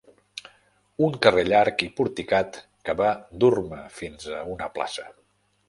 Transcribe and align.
Un 1.07 1.19
carrer 1.25 1.43
llarg 1.49 1.83
i 1.89 1.91
porticat 1.99 2.59
que 2.89 2.97
va 3.03 3.13
dur-me 3.45 3.85
fins 4.01 4.29
a 4.41 4.43
una 4.59 4.75
plaça 4.79 5.11